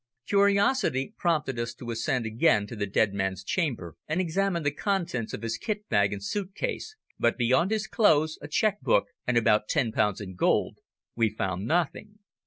Curiosity 0.25 1.13
prompted 1.15 1.59
us 1.59 1.75
to 1.75 1.91
ascend 1.91 2.25
again 2.25 2.65
to 2.65 2.75
the 2.75 2.87
dead 2.87 3.13
man's 3.13 3.43
chamber 3.43 3.97
and 4.07 4.19
examine 4.19 4.63
the 4.63 4.71
contents 4.73 5.31
of 5.31 5.43
his 5.43 5.59
kit 5.59 5.87
bag 5.89 6.11
and 6.11 6.23
suit 6.23 6.55
case, 6.55 6.95
but, 7.19 7.37
beyond 7.37 7.69
his 7.69 7.85
clothes, 7.85 8.39
a 8.41 8.47
cheque 8.47 8.81
book 8.81 9.09
and 9.27 9.37
about 9.37 9.67
ten 9.67 9.91
pounds 9.91 10.19
in 10.19 10.33
gold, 10.33 10.79
we 11.15 11.29
found 11.29 11.67
nothing. 11.67 12.17